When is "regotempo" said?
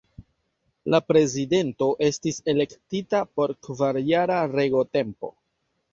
4.59-5.33